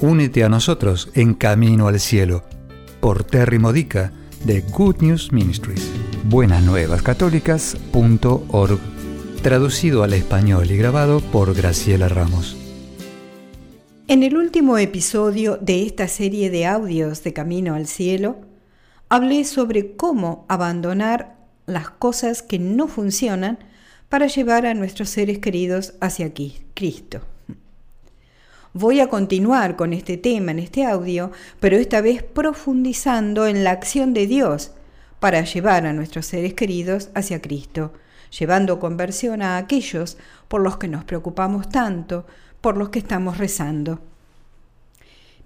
únete 0.00 0.44
a 0.44 0.48
nosotros 0.48 1.10
en 1.14 1.34
Camino 1.34 1.88
al 1.88 1.98
Cielo 2.00 2.42
por 3.00 3.24
Terry 3.24 3.58
Modica 3.58 4.12
de 4.44 4.62
Good 4.62 5.02
News 5.02 5.32
Ministries. 5.32 5.90
Buenasnuevascatólicas.org. 6.24 8.78
Traducido 9.42 10.02
al 10.02 10.14
español 10.14 10.70
y 10.70 10.76
grabado 10.76 11.20
por 11.20 11.54
Graciela 11.54 12.08
Ramos. 12.08 12.56
En 14.08 14.22
el 14.22 14.36
último 14.36 14.78
episodio 14.78 15.58
de 15.60 15.84
esta 15.86 16.08
serie 16.08 16.50
de 16.50 16.66
audios 16.66 17.22
de 17.22 17.32
Camino 17.32 17.74
al 17.74 17.86
Cielo, 17.86 18.38
hablé 19.08 19.44
sobre 19.44 19.96
cómo 19.96 20.44
abandonar 20.48 21.36
las 21.66 21.90
cosas 21.90 22.42
que 22.42 22.58
no 22.58 22.88
funcionan 22.88 23.60
para 24.08 24.26
llevar 24.26 24.66
a 24.66 24.74
nuestros 24.74 25.10
seres 25.10 25.38
queridos 25.38 25.94
hacia 26.00 26.26
aquí, 26.26 26.58
Cristo. 26.74 27.20
Voy 28.72 29.00
a 29.00 29.08
continuar 29.08 29.74
con 29.74 29.92
este 29.92 30.16
tema 30.16 30.52
en 30.52 30.60
este 30.60 30.84
audio, 30.84 31.32
pero 31.58 31.76
esta 31.76 32.00
vez 32.00 32.22
profundizando 32.22 33.48
en 33.48 33.64
la 33.64 33.72
acción 33.72 34.14
de 34.14 34.28
Dios 34.28 34.70
para 35.18 35.42
llevar 35.42 35.86
a 35.86 35.92
nuestros 35.92 36.26
seres 36.26 36.54
queridos 36.54 37.10
hacia 37.16 37.42
Cristo, 37.42 37.92
llevando 38.38 38.78
conversión 38.78 39.42
a 39.42 39.56
aquellos 39.56 40.18
por 40.46 40.60
los 40.60 40.76
que 40.76 40.86
nos 40.86 41.02
preocupamos 41.02 41.68
tanto, 41.68 42.26
por 42.60 42.76
los 42.76 42.90
que 42.90 43.00
estamos 43.00 43.38
rezando. 43.38 43.98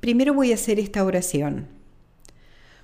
Primero 0.01 0.35
voy 0.35 0.53
a 0.53 0.57
hacer 0.57 0.79
esta 0.79 1.03
oración. 1.03 1.69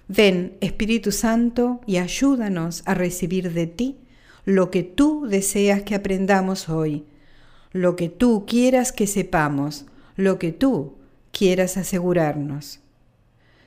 Ven, 0.09 0.57
Espíritu 0.63 1.13
Santo, 1.13 1.83
y 1.87 1.99
ayúdanos 1.99 2.83
a 2.87 2.95
recibir 2.95 3.53
de 3.53 3.67
ti 3.67 3.99
lo 4.47 4.71
que 4.71 4.85
tú 4.85 5.27
deseas 5.29 5.83
que 5.83 5.95
aprendamos 5.95 6.71
hoy, 6.71 7.05
lo 7.73 7.95
que 7.95 8.09
tú 8.09 8.47
quieras 8.47 8.91
que 8.91 9.07
sepamos, 9.07 9.85
lo 10.21 10.39
que 10.39 10.53
tú 10.53 10.95
quieras 11.33 11.77
asegurarnos. 11.77 12.81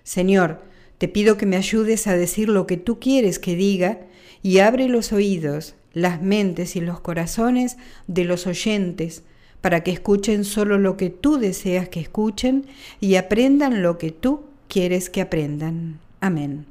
Señor, 0.04 0.62
te 0.98 1.08
pido 1.08 1.38
que 1.38 1.46
me 1.46 1.58
ayudes 1.58 2.08
a 2.08 2.16
decir 2.16 2.50
lo 2.50 2.68
que 2.68 2.78
tú 2.78 3.00
quieres 3.00 3.40
que 3.40 3.56
diga 3.56 4.02
y 4.42 4.60
abre 4.60 4.88
los 4.88 5.14
oídos, 5.14 5.76
las 5.94 6.22
mentes 6.22 6.76
y 6.76 6.82
los 6.82 7.00
corazones 7.00 7.78
de 8.08 8.26
los 8.26 8.48
oyentes 8.48 9.24
para 9.62 9.82
que 9.82 9.92
escuchen 9.92 10.44
solo 10.44 10.78
lo 10.78 10.98
que 10.98 11.10
tú 11.10 11.38
deseas 11.38 11.88
que 11.88 12.02
escuchen 12.02 12.66
y 13.00 13.16
aprendan 13.16 13.82
lo 13.82 13.98
que 13.98 14.12
tú 14.12 14.42
quieres 14.68 15.10
que 15.10 15.22
aprendan. 15.22 16.00
Amén. 16.20 16.66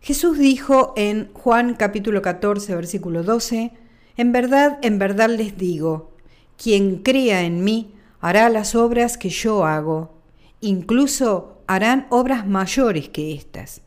Jesús 0.00 0.38
dijo 0.38 0.94
en 0.96 1.32
Juan 1.32 1.74
capítulo 1.74 2.22
14, 2.22 2.76
versículo 2.76 3.24
12, 3.24 3.72
En 4.16 4.32
verdad, 4.32 4.78
en 4.82 4.98
verdad 4.98 5.28
les 5.30 5.58
digo, 5.58 6.12
quien 6.62 6.98
crea 7.02 7.42
en 7.42 7.64
mí 7.64 7.94
hará 8.20 8.50
las 8.50 8.74
obras 8.74 9.16
que 9.16 9.30
yo 9.30 9.64
hago, 9.64 10.20
incluso 10.60 11.62
harán 11.66 12.06
obras 12.10 12.46
mayores 12.46 13.08
que 13.08 13.32
estas. 13.32 13.80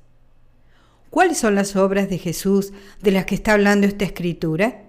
¿Cuáles 1.09 1.37
son 1.37 1.55
las 1.55 1.75
obras 1.75 2.09
de 2.09 2.17
Jesús 2.17 2.71
de 3.01 3.11
las 3.11 3.25
que 3.25 3.35
está 3.35 3.53
hablando 3.53 3.85
esta 3.85 4.05
escritura? 4.05 4.83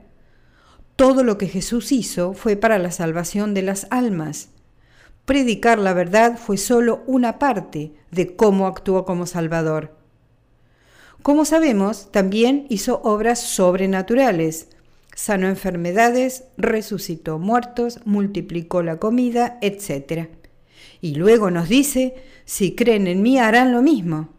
Todo 0.94 1.24
lo 1.24 1.36
que 1.36 1.48
Jesús 1.48 1.90
hizo 1.90 2.32
fue 2.32 2.54
para 2.54 2.78
la 2.78 2.92
salvación 2.92 3.54
de 3.54 3.62
las 3.62 3.88
almas. 3.90 4.50
Predicar 5.24 5.78
la 5.80 5.94
verdad 5.94 6.38
fue 6.38 6.58
solo 6.58 7.02
una 7.06 7.40
parte 7.40 7.92
de 8.12 8.36
cómo 8.36 8.68
actuó 8.68 9.04
como 9.04 9.26
Salvador. 9.26 9.96
Como 11.22 11.44
sabemos, 11.44 12.12
también 12.12 12.66
hizo 12.68 13.00
obras 13.02 13.40
sobrenaturales. 13.40 14.68
Sanó 15.14 15.48
enfermedades, 15.48 16.44
resucitó 16.56 17.38
muertos, 17.38 18.00
multiplicó 18.04 18.82
la 18.82 18.98
comida, 18.98 19.58
etc. 19.60 20.28
Y 21.00 21.16
luego 21.16 21.50
nos 21.50 21.68
dice, 21.68 22.14
si 22.44 22.74
creen 22.74 23.06
en 23.06 23.22
mí 23.22 23.38
harán 23.38 23.72
lo 23.72 23.82
mismo. 23.82 24.30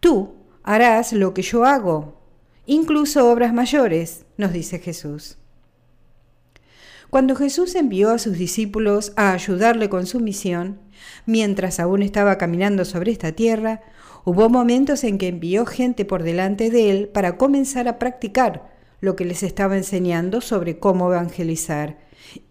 Tú 0.00 0.34
harás 0.62 1.12
lo 1.12 1.32
que 1.34 1.42
yo 1.42 1.64
hago, 1.64 2.20
incluso 2.66 3.30
obras 3.30 3.54
mayores, 3.54 4.26
nos 4.36 4.52
dice 4.52 4.78
Jesús. 4.78 5.38
Cuando 7.10 7.36
Jesús 7.36 7.74
envió 7.74 8.10
a 8.10 8.18
sus 8.18 8.36
discípulos 8.36 9.12
a 9.16 9.32
ayudarle 9.32 9.88
con 9.88 10.06
su 10.06 10.20
misión, 10.20 10.80
mientras 11.26 11.80
aún 11.80 12.02
estaba 12.02 12.38
caminando 12.38 12.84
sobre 12.84 13.12
esta 13.12 13.32
tierra, 13.32 13.82
Hubo 14.26 14.48
momentos 14.48 15.04
en 15.04 15.18
que 15.18 15.28
envió 15.28 15.66
gente 15.66 16.06
por 16.06 16.22
delante 16.22 16.70
de 16.70 16.90
él 16.90 17.08
para 17.08 17.36
comenzar 17.36 17.88
a 17.88 17.98
practicar 17.98 18.73
lo 19.00 19.16
que 19.16 19.24
les 19.24 19.42
estaba 19.42 19.76
enseñando 19.76 20.40
sobre 20.40 20.78
cómo 20.78 21.12
evangelizar 21.12 21.98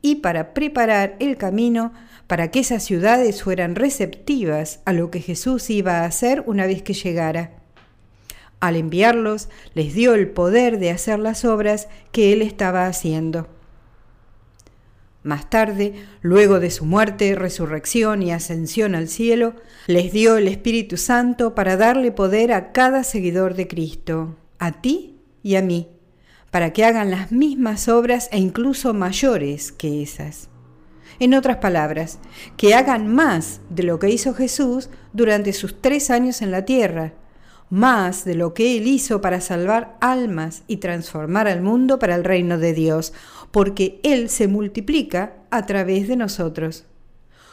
y 0.01 0.15
para 0.15 0.53
preparar 0.53 1.15
el 1.19 1.37
camino 1.37 1.93
para 2.27 2.51
que 2.51 2.59
esas 2.59 2.83
ciudades 2.83 3.43
fueran 3.43 3.75
receptivas 3.75 4.79
a 4.85 4.93
lo 4.93 5.11
que 5.11 5.19
Jesús 5.19 5.69
iba 5.69 5.99
a 5.99 6.05
hacer 6.05 6.43
una 6.45 6.65
vez 6.65 6.81
que 6.81 6.93
llegara. 6.93 7.51
Al 8.59 8.77
enviarlos, 8.77 9.49
les 9.73 9.93
dio 9.93 10.13
el 10.13 10.29
poder 10.29 10.79
de 10.79 10.89
hacer 10.89 11.19
las 11.19 11.43
obras 11.43 11.89
que 12.11 12.31
él 12.31 12.41
estaba 12.41 12.87
haciendo. 12.87 13.47
Más 15.21 15.49
tarde, 15.49 15.93
luego 16.21 16.59
de 16.59 16.69
su 16.69 16.85
muerte, 16.85 17.35
resurrección 17.35 18.21
y 18.21 18.31
ascensión 18.31 18.93
al 18.93 19.07
cielo, 19.07 19.55
les 19.87 20.11
dio 20.11 20.37
el 20.37 20.47
Espíritu 20.47 20.97
Santo 20.97 21.55
para 21.55 21.77
darle 21.77 22.11
poder 22.11 22.51
a 22.51 22.73
cada 22.73 23.03
seguidor 23.03 23.53
de 23.55 23.67
Cristo, 23.67 24.35
a 24.59 24.81
ti 24.81 25.19
y 25.41 25.55
a 25.55 25.61
mí, 25.61 25.87
para 26.53 26.71
que 26.71 26.85
hagan 26.85 27.09
las 27.09 27.31
mismas 27.31 27.87
obras 27.87 28.29
e 28.31 28.37
incluso 28.37 28.93
mayores 28.93 29.71
que 29.71 30.03
esas. 30.03 30.49
En 31.17 31.33
otras 31.33 31.57
palabras, 31.57 32.19
que 32.57 32.75
hagan 32.75 33.07
más 33.07 33.61
de 33.71 33.81
lo 33.81 33.97
que 33.97 34.11
hizo 34.11 34.35
Jesús 34.35 34.91
durante 35.13 35.51
sus 35.51 35.81
tres 35.81 36.11
años 36.11 36.43
en 36.43 36.51
la 36.51 36.63
tierra, 36.63 37.13
más 37.71 38.23
de 38.23 38.35
lo 38.35 38.53
que 38.53 38.77
Él 38.77 38.85
hizo 38.85 39.19
para 39.19 39.41
salvar 39.41 39.97
almas 39.99 40.61
y 40.67 40.77
transformar 40.77 41.47
al 41.47 41.63
mundo 41.63 41.97
para 41.97 42.13
el 42.13 42.23
reino 42.23 42.59
de 42.59 42.73
Dios, 42.73 43.13
porque 43.49 43.99
Él 44.03 44.29
se 44.29 44.47
multiplica 44.47 45.33
a 45.49 45.65
través 45.65 46.07
de 46.07 46.17
nosotros. 46.17 46.85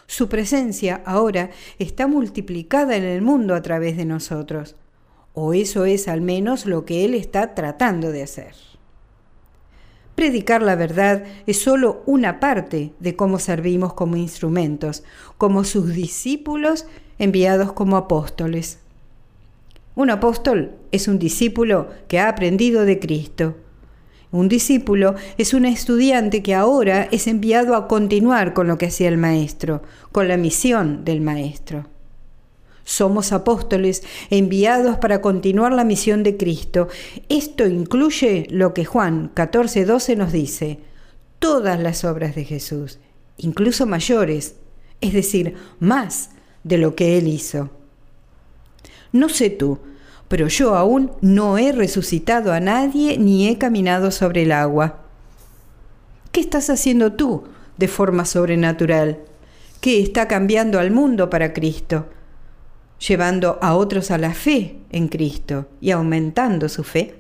Su 0.09 0.29
presencia 0.29 1.01
ahora 1.07 1.49
está 1.79 2.07
multiplicada 2.07 2.97
en 2.97 3.05
el 3.05 3.23
mundo 3.23 3.55
a 3.55 3.63
través 3.63 3.97
de 3.97 4.05
nosotros, 4.05 4.77
o 5.33 5.55
eso 5.55 5.87
es 5.87 6.07
al 6.07 6.21
menos 6.21 6.67
lo 6.67 6.85
que 6.85 7.07
Él 7.07 7.15
está 7.15 7.55
tratando 7.55 8.13
de 8.13 8.25
hacer. 8.25 8.71
Predicar 10.21 10.61
la 10.61 10.77
verdad 10.77 11.25
es 11.47 11.63
solo 11.63 12.03
una 12.05 12.41
parte 12.41 12.93
de 13.01 13.17
cómo 13.17 13.39
servimos 13.39 13.95
como 13.95 14.17
instrumentos, 14.17 15.03
como 15.39 15.65
sus 15.65 15.95
discípulos 15.95 16.85
enviados 17.19 17.73
como 17.73 17.97
apóstoles. 17.97 18.81
Un 19.95 20.11
apóstol 20.11 20.73
es 20.93 21.09
un 21.09 21.19
discípulo 21.19 21.89
que 22.07 22.19
ha 22.19 22.29
aprendido 22.29 22.85
de 22.85 22.99
Cristo. 22.99 23.57
Un 24.31 24.51
discípulo 24.51 25.15
es 25.39 25.55
un 25.55 25.65
estudiante 25.65 26.43
que 26.43 26.55
ahora 26.55 27.09
es 27.11 27.27
enviado 27.27 27.75
a 27.75 27.89
continuar 27.89 28.53
con 28.53 28.67
lo 28.67 28.77
que 28.77 28.89
hacía 28.89 29.09
el 29.09 29.17
maestro, 29.17 29.81
con 30.13 30.29
la 30.29 30.37
misión 30.37 31.03
del 31.03 31.23
maestro. 31.23 31.87
Somos 32.91 33.31
apóstoles 33.31 34.03
enviados 34.31 34.97
para 34.97 35.21
continuar 35.21 35.73
la 35.73 35.85
misión 35.85 36.25
de 36.25 36.37
Cristo. 36.37 36.89
Esto 37.29 37.65
incluye 37.69 38.49
lo 38.51 38.75
que 38.75 38.85
Juan 38.85 39.31
14:12 39.33 40.17
nos 40.17 40.33
dice, 40.33 40.81
todas 41.39 41.79
las 41.79 42.03
obras 42.05 42.35
de 42.35 42.45
Jesús, 42.45 42.99
incluso 43.37 43.87
mayores, 43.87 44.57
es 45.01 45.13
decir, 45.13 45.55
más 45.79 46.31
de 46.65 46.79
lo 46.79 46.97
que 46.97 47.17
Él 47.17 47.29
hizo. 47.29 47.71
No 49.13 49.29
sé 49.29 49.51
tú, 49.51 49.79
pero 50.27 50.49
yo 50.49 50.75
aún 50.75 51.13
no 51.21 51.59
he 51.59 51.71
resucitado 51.71 52.53
a 52.53 52.59
nadie 52.59 53.19
ni 53.19 53.47
he 53.47 53.57
caminado 53.57 54.11
sobre 54.11 54.43
el 54.43 54.51
agua. 54.51 55.05
¿Qué 56.33 56.41
estás 56.41 56.69
haciendo 56.71 57.13
tú 57.13 57.45
de 57.77 57.87
forma 57.87 58.25
sobrenatural? 58.25 59.21
¿Qué 59.81 60.03
está 60.03 60.27
cambiando 60.27 60.81
al 60.81 60.91
mundo 60.91 61.31
para 61.31 61.53
Cristo? 61.53 62.07
Llevando 63.07 63.59
a 63.63 63.75
otros 63.75 64.11
a 64.11 64.19
la 64.19 64.35
fe 64.35 64.77
en 64.93 65.09
Cristo 65.09 65.69
y 65.81 65.91
aumentando 65.91 66.69
su 66.69 66.85
fe. 66.85 67.15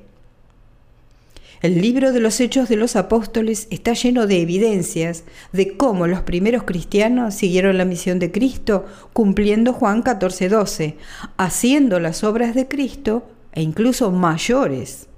El 1.62 1.82
libro 1.82 2.12
de 2.12 2.20
los 2.20 2.40
Hechos 2.40 2.70
de 2.70 2.76
los 2.76 2.96
Apóstoles 2.96 3.66
está 3.70 3.92
lleno 3.92 4.26
de 4.26 4.40
evidencias 4.40 5.24
de 5.52 5.76
cómo 5.76 6.06
los 6.06 6.22
primeros 6.22 6.62
cristianos 6.62 7.34
siguieron 7.34 7.76
la 7.76 7.84
misión 7.84 8.18
de 8.18 8.32
Cristo 8.32 8.86
cumpliendo 9.12 9.74
Juan 9.74 10.02
14:12, 10.02 10.96
haciendo 11.36 12.00
las 12.00 12.24
obras 12.24 12.54
de 12.54 12.66
Cristo 12.66 13.28
e 13.52 13.60
incluso 13.60 14.10
mayores. 14.10 15.08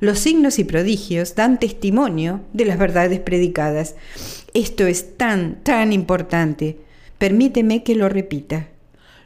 Los 0.00 0.18
signos 0.18 0.58
y 0.58 0.64
prodigios 0.64 1.36
dan 1.36 1.60
testimonio 1.60 2.40
de 2.52 2.64
las 2.64 2.76
verdades 2.76 3.20
predicadas. 3.20 3.94
Esto 4.54 4.86
es 4.86 5.16
tan, 5.16 5.62
tan 5.62 5.92
importante. 5.92 6.78
Permíteme 7.18 7.84
que 7.84 7.94
lo 7.94 8.08
repita. 8.08 8.68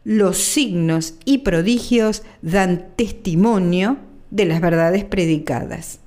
Los 0.05 0.39
signos 0.39 1.15
y 1.25 1.39
prodigios 1.39 2.23
dan 2.41 2.89
testimonio 2.97 3.99
de 4.31 4.47
las 4.47 4.61
verdades 4.61 5.05
predicadas. 5.05 6.01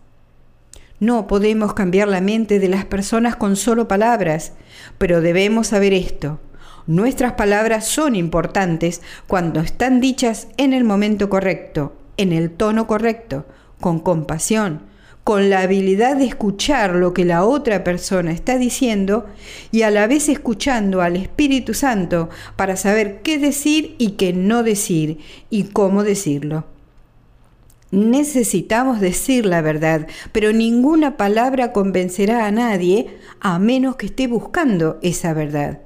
No 0.99 1.27
podemos 1.27 1.73
cambiar 1.73 2.07
la 2.07 2.21
mente 2.21 2.59
de 2.59 2.69
las 2.69 2.85
personas 2.85 3.35
con 3.35 3.55
solo 3.55 3.87
palabras, 3.87 4.53
pero 4.97 5.21
debemos 5.21 5.67
saber 5.67 5.93
esto. 5.93 6.39
Nuestras 6.87 7.33
palabras 7.33 7.85
son 7.85 8.15
importantes 8.15 9.01
cuando 9.27 9.59
están 9.59 10.01
dichas 10.01 10.47
en 10.57 10.73
el 10.73 10.83
momento 10.83 11.29
correcto, 11.29 11.95
en 12.17 12.31
el 12.31 12.51
tono 12.51 12.87
correcto, 12.87 13.45
con 13.79 13.99
compasión, 13.99 14.81
con 15.23 15.49
la 15.49 15.61
habilidad 15.61 16.17
de 16.17 16.25
escuchar 16.25 16.95
lo 16.95 17.13
que 17.13 17.23
la 17.23 17.45
otra 17.45 17.83
persona 17.83 18.31
está 18.31 18.57
diciendo 18.57 19.25
y 19.71 19.83
a 19.83 19.91
la 19.91 20.07
vez 20.07 20.27
escuchando 20.27 21.01
al 21.01 21.15
Espíritu 21.15 21.73
Santo 21.73 22.29
para 22.55 22.75
saber 22.75 23.21
qué 23.21 23.39
decir 23.39 23.95
y 23.97 24.11
qué 24.11 24.33
no 24.33 24.63
decir 24.63 25.19
y 25.49 25.63
cómo 25.63 26.03
decirlo. 26.03 26.65
Necesitamos 27.91 28.99
decir 28.99 29.45
la 29.45 29.61
verdad, 29.61 30.07
pero 30.31 30.51
ninguna 30.51 31.15
palabra 31.15 31.71
convencerá 31.71 32.47
a 32.47 32.51
nadie 32.51 33.17
a 33.39 33.59
menos 33.59 33.95
que 33.95 34.07
esté 34.07 34.27
buscando 34.27 34.99
esa 35.03 35.33
verdad. 35.33 35.81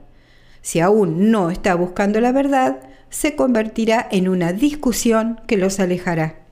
Si 0.61 0.79
aún 0.79 1.31
no 1.31 1.51
está 1.51 1.75
buscando 1.75 2.21
la 2.21 2.31
verdad, 2.31 2.79
se 3.09 3.35
convertirá 3.35 4.07
en 4.09 4.29
una 4.29 4.53
discusión 4.53 5.41
que 5.47 5.57
los 5.57 5.79
alejará. 5.79 6.46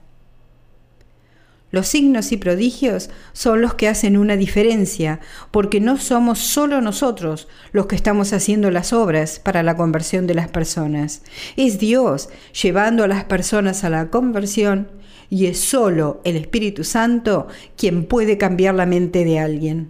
Los 1.76 1.90
signos 1.90 2.32
y 2.32 2.38
prodigios 2.38 3.10
son 3.34 3.62
los 3.62 3.74
que 3.74 3.90
hacen 3.90 4.16
una 4.16 4.38
diferencia, 4.38 5.20
porque 5.52 5.82
no 5.82 5.98
somos 5.98 6.40
solo 6.40 6.80
nosotros 6.80 7.50
los 7.74 7.88
que 7.88 7.98
estamos 7.98 8.32
haciendo 8.32 8.72
las 8.72 8.94
obras 8.94 9.40
para 9.40 9.62
la 9.62 9.76
conversión 9.76 10.26
de 10.26 10.36
las 10.36 10.48
personas. 10.48 11.22
Es 11.58 11.78
Dios 11.78 12.30
llevando 12.64 13.04
a 13.04 13.10
las 13.10 13.26
personas 13.26 13.84
a 13.84 13.90
la 13.90 14.10
conversión 14.10 14.88
y 15.30 15.48
es 15.48 15.60
solo 15.60 16.22
el 16.24 16.38
Espíritu 16.38 16.86
Santo 16.86 17.50
quien 17.76 18.06
puede 18.06 18.38
cambiar 18.38 18.76
la 18.76 18.86
mente 18.86 19.26
de 19.26 19.40
alguien. 19.40 19.90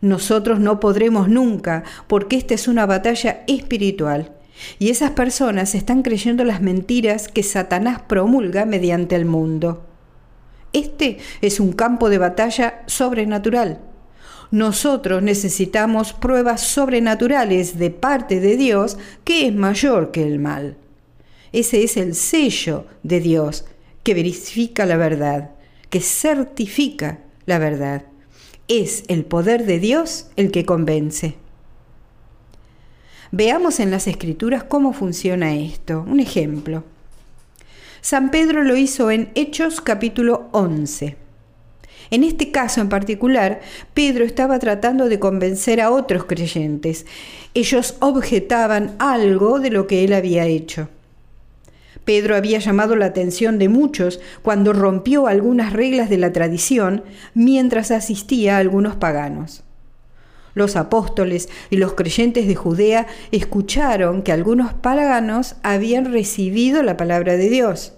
Nosotros 0.00 0.58
no 0.58 0.80
podremos 0.80 1.28
nunca 1.28 1.84
porque 2.08 2.34
esta 2.34 2.54
es 2.54 2.66
una 2.66 2.86
batalla 2.86 3.44
espiritual 3.46 4.32
y 4.80 4.90
esas 4.90 5.12
personas 5.12 5.76
están 5.76 6.02
creyendo 6.02 6.42
las 6.42 6.60
mentiras 6.60 7.28
que 7.28 7.44
Satanás 7.44 8.02
promulga 8.08 8.64
mediante 8.66 9.14
el 9.14 9.26
mundo. 9.26 9.93
Este 10.74 11.18
es 11.40 11.60
un 11.60 11.72
campo 11.72 12.10
de 12.10 12.18
batalla 12.18 12.82
sobrenatural. 12.86 13.80
Nosotros 14.50 15.22
necesitamos 15.22 16.12
pruebas 16.12 16.60
sobrenaturales 16.60 17.78
de 17.78 17.90
parte 17.90 18.40
de 18.40 18.56
Dios 18.56 18.98
que 19.24 19.46
es 19.46 19.54
mayor 19.54 20.10
que 20.10 20.22
el 20.22 20.38
mal. 20.38 20.76
Ese 21.52 21.84
es 21.84 21.96
el 21.96 22.14
sello 22.14 22.86
de 23.04 23.20
Dios 23.20 23.64
que 24.02 24.14
verifica 24.14 24.84
la 24.84 24.96
verdad, 24.96 25.52
que 25.90 26.00
certifica 26.00 27.20
la 27.46 27.58
verdad. 27.58 28.04
Es 28.66 29.04
el 29.08 29.24
poder 29.24 29.66
de 29.66 29.78
Dios 29.78 30.26
el 30.36 30.50
que 30.50 30.64
convence. 30.64 31.36
Veamos 33.30 33.78
en 33.80 33.90
las 33.90 34.08
escrituras 34.08 34.64
cómo 34.64 34.92
funciona 34.92 35.54
esto. 35.56 36.04
Un 36.06 36.20
ejemplo. 36.20 36.84
San 38.04 38.30
Pedro 38.30 38.62
lo 38.64 38.76
hizo 38.76 39.10
en 39.10 39.30
Hechos 39.34 39.80
capítulo 39.80 40.50
11. 40.52 41.16
En 42.10 42.22
este 42.22 42.50
caso 42.50 42.82
en 42.82 42.90
particular, 42.90 43.62
Pedro 43.94 44.26
estaba 44.26 44.58
tratando 44.58 45.08
de 45.08 45.18
convencer 45.18 45.80
a 45.80 45.90
otros 45.90 46.24
creyentes. 46.24 47.06
Ellos 47.54 47.96
objetaban 48.00 48.94
algo 48.98 49.58
de 49.58 49.70
lo 49.70 49.86
que 49.86 50.04
él 50.04 50.12
había 50.12 50.44
hecho. 50.44 50.90
Pedro 52.04 52.36
había 52.36 52.58
llamado 52.58 52.94
la 52.94 53.06
atención 53.06 53.58
de 53.58 53.70
muchos 53.70 54.20
cuando 54.42 54.74
rompió 54.74 55.26
algunas 55.26 55.72
reglas 55.72 56.10
de 56.10 56.18
la 56.18 56.30
tradición 56.30 57.04
mientras 57.32 57.90
asistía 57.90 58.56
a 58.56 58.60
algunos 58.60 58.96
paganos. 58.96 59.63
Los 60.54 60.76
apóstoles 60.76 61.48
y 61.70 61.76
los 61.76 61.94
creyentes 61.94 62.46
de 62.46 62.54
Judea 62.54 63.06
escucharon 63.32 64.22
que 64.22 64.32
algunos 64.32 64.72
paganos 64.72 65.56
habían 65.62 66.12
recibido 66.12 66.82
la 66.82 66.96
palabra 66.96 67.36
de 67.36 67.48
Dios. 67.50 67.94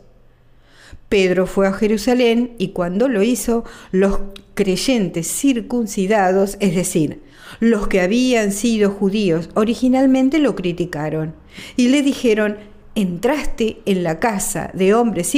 Pedro 1.08 1.46
fue 1.46 1.68
a 1.68 1.72
Jerusalén 1.72 2.54
y 2.58 2.68
cuando 2.68 3.08
lo 3.08 3.22
hizo, 3.22 3.64
los 3.92 4.20
creyentes 4.54 5.28
circuncidados, 5.28 6.56
es 6.60 6.74
decir, 6.74 7.22
los 7.60 7.86
que 7.86 8.00
habían 8.00 8.50
sido 8.50 8.90
judíos, 8.90 9.50
originalmente 9.54 10.38
lo 10.38 10.56
criticaron 10.56 11.34
y 11.76 11.88
le 11.88 12.02
dijeron, 12.02 12.56
entraste 12.94 13.78
en 13.84 14.02
la 14.02 14.18
casa 14.18 14.70
de 14.74 14.94
hombres 14.94 15.32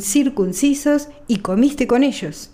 circuncisos 0.00 1.08
y 1.28 1.38
comiste 1.38 1.86
con 1.86 2.02
ellos. 2.02 2.53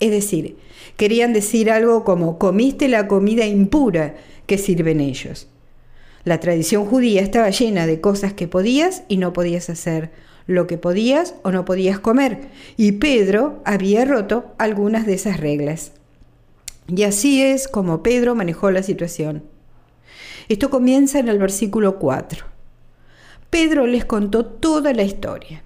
Es 0.00 0.10
decir, 0.10 0.56
querían 0.96 1.32
decir 1.32 1.70
algo 1.70 2.04
como 2.04 2.38
comiste 2.38 2.88
la 2.88 3.06
comida 3.06 3.46
impura 3.46 4.16
que 4.46 4.58
sirven 4.58 5.00
ellos. 5.00 5.48
La 6.24 6.40
tradición 6.40 6.84
judía 6.86 7.22
estaba 7.22 7.50
llena 7.50 7.86
de 7.86 8.00
cosas 8.00 8.32
que 8.32 8.48
podías 8.48 9.04
y 9.08 9.16
no 9.16 9.32
podías 9.32 9.70
hacer, 9.70 10.10
lo 10.46 10.66
que 10.66 10.78
podías 10.78 11.34
o 11.42 11.50
no 11.52 11.64
podías 11.64 12.00
comer, 12.00 12.48
y 12.76 12.92
Pedro 12.92 13.60
había 13.64 14.04
roto 14.04 14.52
algunas 14.58 15.06
de 15.06 15.14
esas 15.14 15.38
reglas. 15.38 15.92
Y 16.88 17.04
así 17.04 17.42
es 17.42 17.68
como 17.68 18.02
Pedro 18.02 18.34
manejó 18.34 18.70
la 18.70 18.82
situación. 18.82 19.44
Esto 20.48 20.68
comienza 20.70 21.20
en 21.20 21.28
el 21.28 21.38
versículo 21.38 21.98
4. 21.98 22.44
Pedro 23.48 23.86
les 23.86 24.04
contó 24.04 24.44
toda 24.44 24.92
la 24.92 25.04
historia. 25.04 25.62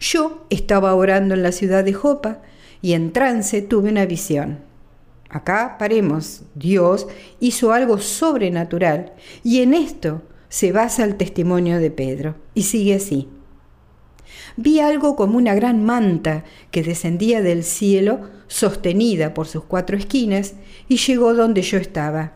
Yo 0.00 0.46
estaba 0.48 0.94
orando 0.94 1.34
en 1.34 1.42
la 1.42 1.52
ciudad 1.52 1.84
de 1.84 1.92
Jopa 1.92 2.40
y 2.82 2.92
en 2.92 3.12
trance 3.12 3.62
tuve 3.62 3.90
una 3.90 4.06
visión. 4.06 4.60
Acá 5.30 5.76
paremos, 5.78 6.42
Dios 6.54 7.06
hizo 7.40 7.72
algo 7.72 7.98
sobrenatural 7.98 9.12
y 9.44 9.60
en 9.60 9.74
esto 9.74 10.22
se 10.48 10.72
basa 10.72 11.04
el 11.04 11.16
testimonio 11.16 11.78
de 11.78 11.90
Pedro. 11.90 12.36
Y 12.54 12.62
sigue 12.62 12.94
así. 12.94 13.28
Vi 14.56 14.80
algo 14.80 15.16
como 15.16 15.36
una 15.36 15.54
gran 15.54 15.84
manta 15.84 16.44
que 16.70 16.82
descendía 16.82 17.42
del 17.42 17.62
cielo, 17.62 18.28
sostenida 18.48 19.34
por 19.34 19.46
sus 19.46 19.64
cuatro 19.64 19.96
esquinas, 19.96 20.54
y 20.88 20.96
llegó 20.96 21.34
donde 21.34 21.62
yo 21.62 21.78
estaba. 21.78 22.32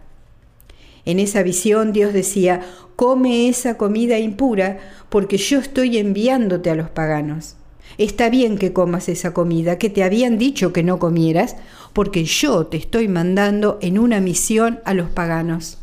En 1.04 1.18
esa 1.18 1.42
visión 1.42 1.92
Dios 1.92 2.12
decía, 2.12 2.60
come 2.94 3.48
esa 3.48 3.76
comida 3.76 4.18
impura 4.18 4.78
porque 5.08 5.36
yo 5.36 5.58
estoy 5.58 5.98
enviándote 5.98 6.70
a 6.70 6.74
los 6.74 6.90
paganos. 6.90 7.56
Está 7.98 8.30
bien 8.30 8.56
que 8.58 8.72
comas 8.72 9.08
esa 9.08 9.34
comida 9.34 9.78
que 9.78 9.90
te 9.90 10.02
habían 10.02 10.38
dicho 10.38 10.72
que 10.72 10.82
no 10.82 10.98
comieras, 10.98 11.56
porque 11.92 12.24
yo 12.24 12.66
te 12.66 12.76
estoy 12.76 13.08
mandando 13.08 13.78
en 13.82 13.98
una 13.98 14.20
misión 14.20 14.80
a 14.84 14.94
los 14.94 15.10
paganos. 15.10 15.78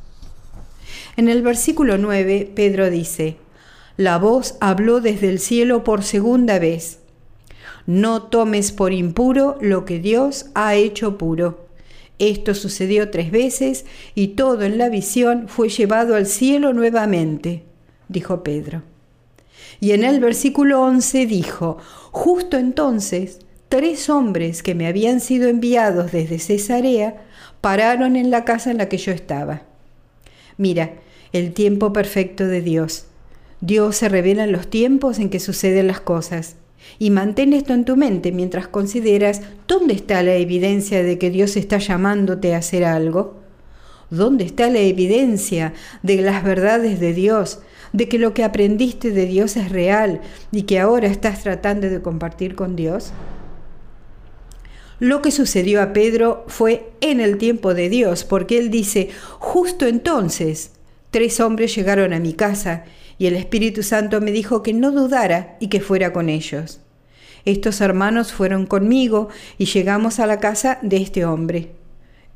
En 1.18 1.30
el 1.30 1.42
versículo 1.42 1.98
9, 1.98 2.52
Pedro 2.56 2.90
dice, 2.90 3.38
la 3.98 4.18
voz 4.18 4.56
habló 4.62 5.02
desde 5.02 5.30
el 5.30 5.40
cielo 5.40 5.84
por 5.84 6.04
segunda 6.04 6.58
vez. 6.58 7.00
No 7.86 8.24
tomes 8.24 8.72
por 8.72 8.94
impuro 8.94 9.58
lo 9.62 9.84
que 9.84 10.00
Dios 10.00 10.46
ha 10.56 10.76
hecho 10.76 11.18
puro. 11.18 11.68
Esto 12.18 12.54
sucedió 12.54 13.10
tres 13.10 13.32
veces 13.32 13.86
y 14.16 14.30
todo 14.30 14.64
en 14.64 14.78
la 14.78 14.90
visión 14.90 15.48
fue 15.48 15.70
llevado 15.70 16.16
al 16.16 16.26
cielo 16.26 16.74
nuevamente, 16.74 17.64
dijo 18.08 18.44
Pedro. 18.44 18.84
Y 19.80 19.92
en 19.92 20.04
el 20.04 20.20
versículo 20.20 20.82
11 20.82 21.26
dijo, 21.26 21.78
justo 22.12 22.58
entonces, 22.58 23.40
tres 23.70 24.10
hombres 24.10 24.62
que 24.64 24.76
me 24.76 24.88
habían 24.88 25.20
sido 25.20 25.48
enviados 25.48 26.12
desde 26.12 26.40
Cesarea 26.40 27.26
pararon 27.62 28.16
en 28.16 28.32
la 28.32 28.44
casa 28.44 28.72
en 28.72 28.78
la 28.78 28.90
que 28.90 28.98
yo 28.98 29.12
estaba. 29.12 29.62
Mira, 30.58 30.96
el 31.32 31.54
tiempo 31.54 31.94
perfecto 31.94 32.48
de 32.48 32.62
Dios. 32.62 33.06
Dios 33.62 33.98
se 33.98 34.10
revela 34.10 34.46
en 34.46 34.52
los 34.52 34.70
tiempos 34.70 35.20
en 35.20 35.30
que 35.30 35.40
suceden 35.40 35.88
las 35.88 36.00
cosas. 36.00 36.56
Y 36.98 37.10
mantén 37.10 37.54
esto 37.54 37.74
en 37.74 37.86
tu 37.86 37.98
mente 37.98 38.32
mientras 38.32 38.68
consideras 38.68 39.42
dónde 39.68 39.94
está 39.94 40.24
la 40.24 40.36
evidencia 40.36 41.04
de 41.04 41.18
que 41.18 41.30
Dios 41.30 41.58
está 41.58 41.78
llamándote 41.78 42.56
a 42.56 42.60
hacer 42.60 42.86
algo. 42.86 43.38
¿Dónde 44.10 44.46
está 44.46 44.70
la 44.70 44.80
evidencia 44.80 45.74
de 46.02 46.22
las 46.22 46.44
verdades 46.44 47.00
de 47.00 47.14
Dios, 47.14 47.60
de 47.94 48.08
que 48.08 48.20
lo 48.20 48.34
que 48.34 48.44
aprendiste 48.44 49.12
de 49.12 49.26
Dios 49.26 49.58
es 49.58 49.70
real 49.72 50.22
y 50.52 50.64
que 50.64 50.80
ahora 50.80 51.08
estás 51.08 51.44
tratando 51.44 51.90
de 51.90 52.02
compartir 52.02 52.56
con 52.56 52.76
Dios? 52.76 53.12
Lo 55.00 55.22
que 55.22 55.32
sucedió 55.32 55.82
a 55.82 55.94
Pedro 55.94 56.44
fue 56.48 56.92
en 57.00 57.22
el 57.22 57.38
tiempo 57.38 57.74
de 57.74 57.88
Dios, 57.88 58.26
porque 58.26 58.58
él 58.58 58.70
dice, 58.70 59.10
justo 59.40 59.88
entonces 59.88 60.72
tres 61.10 61.40
hombres 61.40 61.74
llegaron 61.74 62.14
a 62.14 62.20
mi 62.20 62.34
casa 62.34 62.84
y 63.18 63.28
el 63.28 63.36
Espíritu 63.36 63.82
Santo 63.82 64.22
me 64.22 64.32
dijo 64.32 64.62
que 64.62 64.74
no 64.74 64.92
dudara 64.92 65.58
y 65.60 65.68
que 65.68 65.80
fuera 65.80 66.12
con 66.12 66.30
ellos. 66.30 66.82
Estos 67.46 67.82
hermanos 67.82 68.34
fueron 68.34 68.66
conmigo 68.66 69.30
y 69.58 69.66
llegamos 69.66 70.20
a 70.20 70.28
la 70.28 70.40
casa 70.40 70.80
de 70.82 70.98
este 70.98 71.26
hombre. 71.26 71.72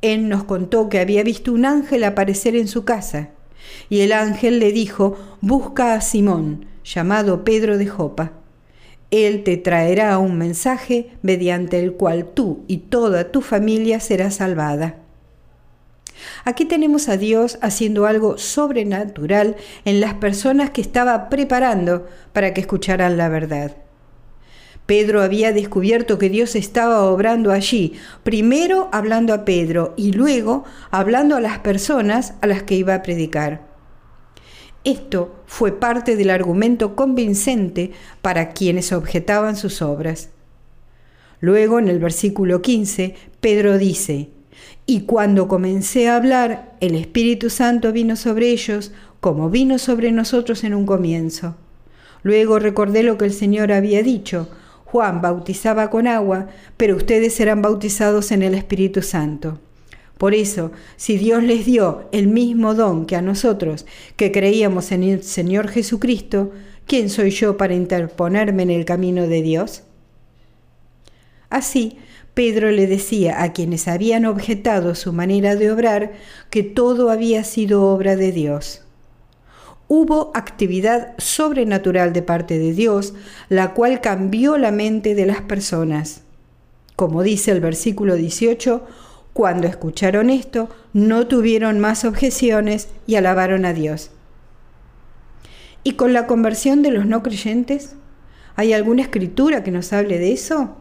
Él 0.02 0.28
nos 0.28 0.44
contó 0.44 0.88
que 0.88 0.98
había 0.98 1.22
visto 1.22 1.52
un 1.52 1.64
ángel 1.64 2.04
aparecer 2.04 2.56
en 2.56 2.68
su 2.68 2.84
casa, 2.84 3.30
y 3.88 4.00
el 4.00 4.12
ángel 4.12 4.58
le 4.58 4.72
dijo, 4.72 5.16
busca 5.40 5.94
a 5.94 6.00
Simón, 6.00 6.66
llamado 6.84 7.44
Pedro 7.44 7.78
de 7.78 7.86
Jopa. 7.86 8.32
Él 9.10 9.44
te 9.44 9.56
traerá 9.56 10.18
un 10.18 10.38
mensaje 10.38 11.10
mediante 11.22 11.78
el 11.78 11.92
cual 11.92 12.26
tú 12.34 12.64
y 12.66 12.78
toda 12.78 13.30
tu 13.30 13.42
familia 13.42 14.00
será 14.00 14.30
salvada. 14.30 14.96
Aquí 16.44 16.64
tenemos 16.64 17.08
a 17.08 17.16
Dios 17.16 17.58
haciendo 17.62 18.06
algo 18.06 18.38
sobrenatural 18.38 19.56
en 19.84 20.00
las 20.00 20.14
personas 20.14 20.70
que 20.70 20.80
estaba 20.80 21.28
preparando 21.28 22.06
para 22.32 22.54
que 22.54 22.60
escucharan 22.60 23.16
la 23.16 23.28
verdad. 23.28 23.83
Pedro 24.86 25.22
había 25.22 25.52
descubierto 25.52 26.18
que 26.18 26.28
Dios 26.28 26.54
estaba 26.54 27.04
obrando 27.04 27.52
allí, 27.52 27.94
primero 28.22 28.90
hablando 28.92 29.32
a 29.32 29.44
Pedro 29.44 29.94
y 29.96 30.12
luego 30.12 30.64
hablando 30.90 31.36
a 31.36 31.40
las 31.40 31.58
personas 31.60 32.34
a 32.42 32.46
las 32.46 32.62
que 32.64 32.74
iba 32.74 32.94
a 32.94 33.02
predicar. 33.02 33.66
Esto 34.84 35.42
fue 35.46 35.72
parte 35.72 36.16
del 36.16 36.28
argumento 36.28 36.94
convincente 36.94 37.92
para 38.20 38.50
quienes 38.50 38.92
objetaban 38.92 39.56
sus 39.56 39.80
obras. 39.80 40.28
Luego, 41.40 41.78
en 41.78 41.88
el 41.88 41.98
versículo 41.98 42.60
15, 42.60 43.14
Pedro 43.40 43.78
dice, 43.78 44.28
Y 44.84 45.02
cuando 45.02 45.48
comencé 45.48 46.08
a 46.08 46.16
hablar, 46.16 46.76
el 46.80 46.94
Espíritu 46.94 47.48
Santo 47.48 47.92
vino 47.92 48.16
sobre 48.16 48.50
ellos, 48.50 48.92
como 49.20 49.48
vino 49.48 49.78
sobre 49.78 50.12
nosotros 50.12 50.64
en 50.64 50.74
un 50.74 50.84
comienzo. 50.84 51.56
Luego 52.22 52.58
recordé 52.58 53.02
lo 53.02 53.16
que 53.16 53.24
el 53.24 53.32
Señor 53.32 53.72
había 53.72 54.02
dicho, 54.02 54.48
Juan 54.94 55.20
bautizaba 55.20 55.90
con 55.90 56.06
agua, 56.06 56.46
pero 56.76 56.94
ustedes 56.94 57.34
serán 57.34 57.62
bautizados 57.62 58.30
en 58.30 58.44
el 58.44 58.54
Espíritu 58.54 59.02
Santo. 59.02 59.58
Por 60.18 60.34
eso, 60.34 60.70
si 60.94 61.18
Dios 61.18 61.42
les 61.42 61.66
dio 61.66 62.08
el 62.12 62.28
mismo 62.28 62.76
don 62.76 63.04
que 63.04 63.16
a 63.16 63.20
nosotros, 63.20 63.86
que 64.14 64.30
creíamos 64.30 64.92
en 64.92 65.02
el 65.02 65.24
Señor 65.24 65.66
Jesucristo, 65.66 66.52
¿quién 66.86 67.10
soy 67.10 67.30
yo 67.30 67.56
para 67.56 67.74
interponerme 67.74 68.62
en 68.62 68.70
el 68.70 68.84
camino 68.84 69.26
de 69.26 69.42
Dios? 69.42 69.82
Así, 71.50 71.98
Pedro 72.32 72.70
le 72.70 72.86
decía 72.86 73.42
a 73.42 73.52
quienes 73.52 73.88
habían 73.88 74.24
objetado 74.26 74.94
su 74.94 75.12
manera 75.12 75.56
de 75.56 75.72
obrar 75.72 76.12
que 76.50 76.62
todo 76.62 77.10
había 77.10 77.42
sido 77.42 77.82
obra 77.82 78.14
de 78.14 78.30
Dios 78.30 78.83
hubo 79.88 80.30
actividad 80.34 81.14
sobrenatural 81.18 82.12
de 82.12 82.22
parte 82.22 82.58
de 82.58 82.72
Dios, 82.72 83.14
la 83.48 83.74
cual 83.74 84.00
cambió 84.00 84.56
la 84.58 84.70
mente 84.70 85.14
de 85.14 85.26
las 85.26 85.42
personas. 85.42 86.22
Como 86.96 87.22
dice 87.22 87.50
el 87.50 87.60
versículo 87.60 88.14
18, 88.16 88.86
cuando 89.32 89.66
escucharon 89.66 90.30
esto, 90.30 90.68
no 90.92 91.26
tuvieron 91.26 91.80
más 91.80 92.04
objeciones 92.04 92.88
y 93.06 93.16
alabaron 93.16 93.64
a 93.64 93.72
Dios. 93.72 94.10
¿Y 95.82 95.94
con 95.94 96.12
la 96.12 96.26
conversión 96.26 96.82
de 96.82 96.90
los 96.90 97.04
no 97.04 97.22
creyentes? 97.22 97.96
¿Hay 98.56 98.72
alguna 98.72 99.02
escritura 99.02 99.64
que 99.64 99.72
nos 99.72 99.92
hable 99.92 100.18
de 100.18 100.32
eso? 100.32 100.76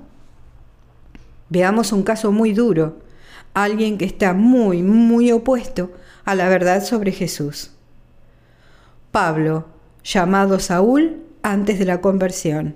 Veamos 1.49 1.91
un 1.91 2.03
caso 2.03 2.31
muy 2.31 2.53
duro, 2.53 2.99
alguien 3.53 3.97
que 3.97 4.05
está 4.05 4.33
muy, 4.33 4.81
muy 4.81 5.31
opuesto 5.31 5.91
a 6.23 6.35
la 6.35 6.47
verdad 6.47 6.83
sobre 6.83 7.11
Jesús. 7.11 7.72
Pablo, 9.13 9.67
llamado 10.03 10.59
Saúl 10.59 11.21
antes 11.43 11.77
de 11.77 11.85
la 11.85 12.01
conversión. 12.01 12.75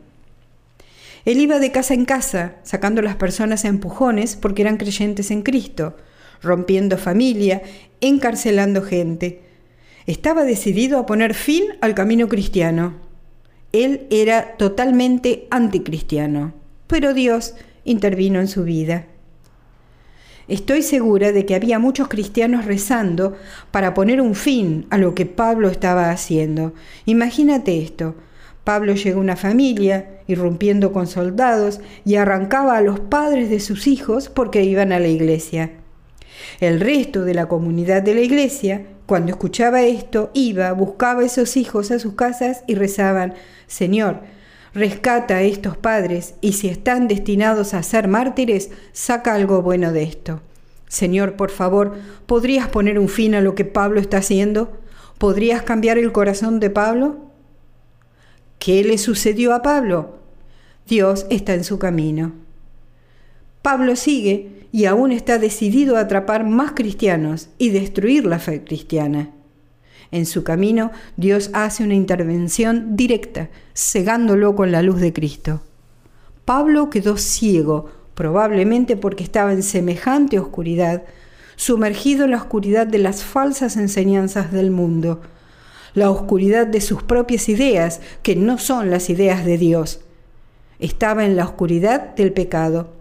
Él 1.25 1.39
iba 1.39 1.57
de 1.57 1.71
casa 1.71 1.95
en 1.95 2.05
casa, 2.05 2.57
sacando 2.61 3.01
a 3.01 3.03
las 3.03 3.15
personas 3.15 3.65
a 3.65 3.69
empujones 3.69 4.35
porque 4.35 4.61
eran 4.61 4.77
creyentes 4.77 5.31
en 5.31 5.41
Cristo, 5.41 5.97
rompiendo 6.43 6.99
familia, 6.99 7.63
encarcelando 8.01 8.83
gente. 8.83 9.41
Estaba 10.05 10.43
decidido 10.43 10.99
a 10.99 11.07
poner 11.07 11.33
fin 11.33 11.63
al 11.81 11.95
camino 11.95 12.27
cristiano. 12.27 12.93
Él 13.71 14.05
era 14.11 14.57
totalmente 14.57 15.47
anticristiano, 15.49 16.53
pero 16.85 17.15
Dios 17.15 17.55
intervino 17.83 18.39
en 18.39 18.47
su 18.47 18.63
vida. 18.63 19.07
Estoy 20.47 20.81
segura 20.81 21.33
de 21.33 21.45
que 21.45 21.55
había 21.55 21.77
muchos 21.77 22.07
cristianos 22.07 22.65
rezando 22.65 23.35
para 23.71 23.93
poner 23.93 24.21
un 24.21 24.33
fin 24.33 24.85
a 24.89 24.97
lo 24.97 25.13
que 25.13 25.25
Pablo 25.25 25.69
estaba 25.69 26.09
haciendo. 26.09 26.73
Imagínate 27.05 27.81
esto. 27.81 28.15
Pablo 28.63 28.95
llegó 28.95 29.19
a 29.19 29.23
una 29.23 29.35
familia, 29.35 30.19
irrumpiendo 30.27 30.93
con 30.93 31.07
soldados, 31.07 31.81
y 32.05 32.15
arrancaba 32.15 32.77
a 32.77 32.81
los 32.81 32.99
padres 32.99 33.49
de 33.49 33.59
sus 33.59 33.87
hijos 33.87 34.29
porque 34.29 34.63
iban 34.63 34.93
a 34.93 34.99
la 34.99 35.07
iglesia. 35.07 35.71
El 36.59 36.79
resto 36.79 37.23
de 37.23 37.33
la 37.33 37.47
comunidad 37.47 38.01
de 38.01 38.13
la 38.13 38.21
iglesia, 38.21 38.85
cuando 39.05 39.31
escuchaba 39.31 39.83
esto, 39.83 40.31
iba, 40.33 40.71
buscaba 40.71 41.21
a 41.21 41.25
esos 41.25 41.57
hijos 41.57 41.91
a 41.91 41.99
sus 41.99 42.13
casas 42.13 42.63
y 42.67 42.75
rezaban, 42.75 43.33
Señor, 43.67 44.21
rescata 44.77 45.37
a 45.37 45.41
estos 45.41 45.75
padres 45.75 46.35
y 46.39 46.53
si 46.53 46.69
están 46.69 47.07
destinados 47.07 47.73
a 47.73 47.81
ser 47.81 48.07
mártires, 48.07 48.69
saca 48.93 49.33
algo 49.33 49.63
bueno 49.63 49.91
de 49.91 50.03
esto. 50.03 50.39
Señor, 50.87 51.33
por 51.33 51.49
favor, 51.49 51.95
¿podrías 52.27 52.69
poner 52.69 52.99
un 52.99 53.09
fin 53.09 53.33
a 53.33 53.41
lo 53.41 53.55
que 53.55 53.65
Pablo 53.65 53.99
está 53.99 54.17
haciendo? 54.17 54.77
¿Podrías 55.17 55.63
cambiar 55.63 55.97
el 55.97 56.11
corazón 56.11 56.59
de 56.59 56.69
Pablo? 56.69 57.17
¿Qué 58.59 58.83
le 58.83 58.99
sucedió 58.99 59.55
a 59.55 59.63
Pablo? 59.63 60.19
Dios 60.87 61.25
está 61.31 61.55
en 61.55 61.63
su 61.63 61.79
camino. 61.79 62.33
Pablo 63.63 63.95
sigue 63.95 64.67
y 64.71 64.85
aún 64.85 65.11
está 65.11 65.39
decidido 65.39 65.97
a 65.97 66.01
atrapar 66.01 66.45
más 66.45 66.73
cristianos 66.73 67.49
y 67.57 67.69
destruir 67.69 68.25
la 68.27 68.37
fe 68.37 68.63
cristiana. 68.63 69.31
En 70.11 70.25
su 70.25 70.43
camino, 70.43 70.91
Dios 71.17 71.49
hace 71.53 71.83
una 71.83 71.95
intervención 71.95 72.95
directa, 72.95 73.49
cegándolo 73.75 74.55
con 74.55 74.71
la 74.71 74.81
luz 74.81 75.01
de 75.01 75.13
Cristo. 75.13 75.61
Pablo 76.45 76.89
quedó 76.89 77.17
ciego, 77.17 77.89
probablemente 78.15 78.95
porque 78.95 79.23
estaba 79.23 79.51
en 79.51 79.63
semejante 79.63 80.39
oscuridad, 80.39 81.03
sumergido 81.57 82.25
en 82.25 82.31
la 82.31 82.37
oscuridad 82.37 82.87
de 82.87 82.99
las 82.99 83.23
falsas 83.23 83.75
enseñanzas 83.75 84.51
del 84.51 84.71
mundo, 84.71 85.21
la 85.93 86.09
oscuridad 86.09 86.67
de 86.67 86.79
sus 86.79 87.03
propias 87.03 87.49
ideas, 87.49 87.99
que 88.23 88.35
no 88.35 88.59
son 88.59 88.89
las 88.89 89.09
ideas 89.09 89.43
de 89.43 89.57
Dios. 89.57 90.01
Estaba 90.79 91.25
en 91.25 91.35
la 91.35 91.45
oscuridad 91.45 92.15
del 92.15 92.31
pecado. 92.31 92.96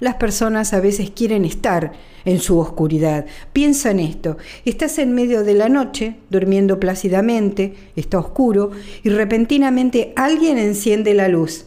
Las 0.00 0.14
personas 0.14 0.72
a 0.74 0.80
veces 0.80 1.10
quieren 1.10 1.44
estar 1.44 1.92
en 2.24 2.38
su 2.40 2.58
oscuridad. 2.58 3.26
Piensa 3.52 3.90
en 3.90 4.00
esto. 4.00 4.36
Estás 4.64 4.98
en 4.98 5.14
medio 5.14 5.42
de 5.42 5.54
la 5.54 5.68
noche, 5.68 6.16
durmiendo 6.30 6.78
plácidamente, 6.78 7.74
está 7.96 8.18
oscuro, 8.18 8.70
y 9.02 9.10
repentinamente 9.10 10.12
alguien 10.14 10.58
enciende 10.58 11.14
la 11.14 11.28
luz. 11.28 11.66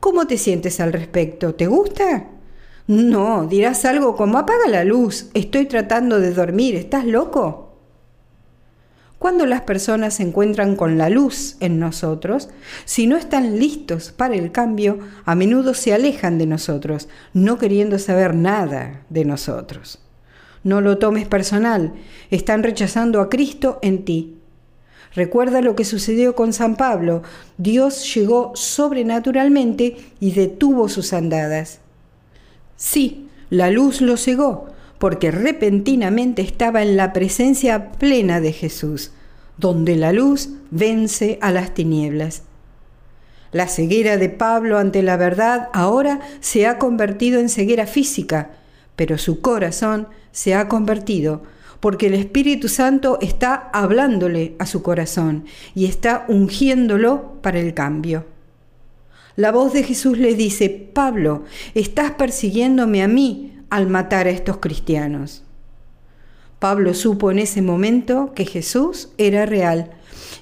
¿Cómo 0.00 0.26
te 0.26 0.36
sientes 0.36 0.80
al 0.80 0.92
respecto? 0.92 1.54
¿Te 1.54 1.66
gusta? 1.66 2.28
No, 2.86 3.46
dirás 3.46 3.84
algo 3.86 4.14
como 4.14 4.36
apaga 4.36 4.68
la 4.68 4.84
luz, 4.84 5.30
estoy 5.32 5.64
tratando 5.64 6.20
de 6.20 6.34
dormir, 6.34 6.74
¿estás 6.76 7.06
loco? 7.06 7.63
Cuando 9.24 9.46
las 9.46 9.62
personas 9.62 10.12
se 10.12 10.22
encuentran 10.22 10.76
con 10.76 10.98
la 10.98 11.08
luz 11.08 11.56
en 11.60 11.78
nosotros, 11.78 12.50
si 12.84 13.06
no 13.06 13.16
están 13.16 13.58
listos 13.58 14.12
para 14.12 14.34
el 14.34 14.52
cambio, 14.52 14.98
a 15.24 15.34
menudo 15.34 15.72
se 15.72 15.94
alejan 15.94 16.36
de 16.36 16.44
nosotros, 16.44 17.08
no 17.32 17.56
queriendo 17.56 17.98
saber 17.98 18.34
nada 18.34 19.00
de 19.08 19.24
nosotros. 19.24 19.98
No 20.62 20.82
lo 20.82 20.98
tomes 20.98 21.26
personal, 21.26 21.94
están 22.30 22.62
rechazando 22.62 23.22
a 23.22 23.30
Cristo 23.30 23.78
en 23.80 24.04
ti. 24.04 24.36
Recuerda 25.14 25.62
lo 25.62 25.74
que 25.74 25.86
sucedió 25.86 26.34
con 26.34 26.52
San 26.52 26.76
Pablo. 26.76 27.22
Dios 27.56 28.14
llegó 28.14 28.52
sobrenaturalmente 28.54 29.96
y 30.20 30.32
detuvo 30.32 30.90
sus 30.90 31.14
andadas. 31.14 31.80
Sí, 32.76 33.30
la 33.48 33.70
luz 33.70 34.02
lo 34.02 34.18
cegó, 34.18 34.73
porque 34.98 35.30
repentinamente 35.30 36.42
estaba 36.42 36.82
en 36.82 36.96
la 36.96 37.12
presencia 37.12 37.92
plena 37.92 38.40
de 38.40 38.52
Jesús, 38.52 39.12
donde 39.58 39.96
la 39.96 40.12
luz 40.12 40.50
vence 40.70 41.38
a 41.40 41.50
las 41.50 41.74
tinieblas. 41.74 42.42
La 43.52 43.68
ceguera 43.68 44.16
de 44.16 44.30
Pablo 44.30 44.78
ante 44.78 45.02
la 45.02 45.16
verdad 45.16 45.68
ahora 45.72 46.20
se 46.40 46.66
ha 46.66 46.78
convertido 46.78 47.38
en 47.38 47.48
ceguera 47.48 47.86
física, 47.86 48.50
pero 48.96 49.16
su 49.18 49.40
corazón 49.40 50.08
se 50.32 50.54
ha 50.54 50.68
convertido 50.68 51.42
porque 51.84 52.06
el 52.06 52.14
Espíritu 52.14 52.68
Santo 52.68 53.18
está 53.20 53.68
hablándole 53.74 54.56
a 54.58 54.64
su 54.64 54.82
corazón 54.82 55.44
y 55.74 55.84
está 55.84 56.24
ungiéndolo 56.28 57.34
para 57.42 57.60
el 57.60 57.74
cambio. 57.74 58.24
La 59.36 59.52
voz 59.52 59.72
de 59.72 59.82
Jesús 59.82 60.16
le 60.16 60.34
dice, 60.34 60.70
Pablo, 60.70 61.44
estás 61.74 62.12
persiguiéndome 62.12 63.02
a 63.02 63.08
mí 63.08 63.53
al 63.70 63.88
matar 63.88 64.26
a 64.26 64.30
estos 64.30 64.58
cristianos. 64.58 65.42
Pablo 66.58 66.94
supo 66.94 67.30
en 67.30 67.38
ese 67.38 67.62
momento 67.62 68.32
que 68.34 68.46
Jesús 68.46 69.10
era 69.18 69.44
real 69.44 69.90